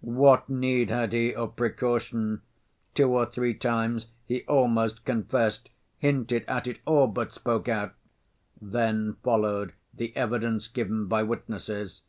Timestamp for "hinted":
5.98-6.44